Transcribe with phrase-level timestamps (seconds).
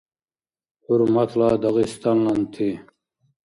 [0.83, 2.69] ХӀурматла дагъистанланти!